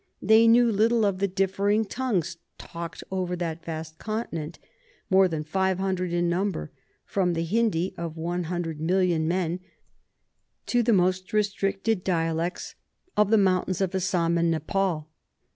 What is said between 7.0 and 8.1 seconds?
from the Hindi